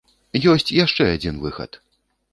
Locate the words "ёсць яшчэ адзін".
0.53-1.35